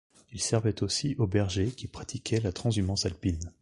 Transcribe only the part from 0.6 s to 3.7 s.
aussi aux bergers qui pratiquaient la transhumance alpine.